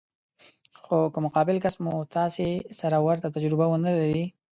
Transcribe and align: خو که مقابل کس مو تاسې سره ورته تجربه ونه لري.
خو 0.81 0.99
که 1.13 1.19
مقابل 1.25 1.57
کس 1.65 1.75
مو 1.83 1.93
تاسې 2.15 2.47
سره 2.79 2.97
ورته 3.05 3.27
تجربه 3.35 3.65
ونه 3.69 3.91
لري. 3.99 4.25